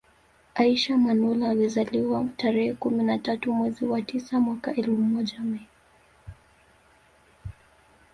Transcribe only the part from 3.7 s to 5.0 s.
wa tisa mwaka elfu